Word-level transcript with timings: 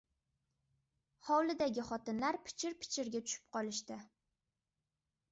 Hovlidagi 1.25 1.83
xotinlar 1.89 2.37
pichir-pichirga 2.47 3.21
tushib 3.27 3.45
qolishdi. 3.57 3.99